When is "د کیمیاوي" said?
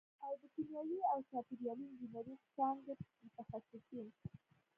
0.41-0.99